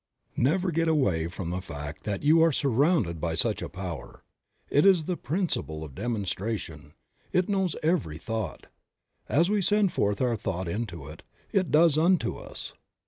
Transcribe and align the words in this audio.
TVEVER 0.35 0.73
get 0.73 0.87
away 0.87 1.27
from 1.27 1.51
the 1.51 1.61
fact 1.61 2.05
that 2.05 2.23
you 2.23 2.41
are 2.41 2.51
surrounded 2.51 3.21
by 3.21 3.35
such 3.35 3.61
a 3.61 3.69
power; 3.69 4.23
it 4.67 4.83
is 4.83 5.03
the 5.03 5.15
principle 5.15 5.83
of 5.83 5.93
demonstration. 5.93 6.95
It 7.31 7.47
knows 7.47 7.75
every 7.83 8.17
thought. 8.17 8.65
As 9.29 9.51
we 9.51 9.61
send 9.61 9.91
forth 9.91 10.19
our 10.19 10.35
thought 10.35 10.67
into 10.67 11.05
it, 11.07 11.21
it 11.51 11.69
does 11.69 11.99
unto 11.99 12.37
us. 12.37 12.73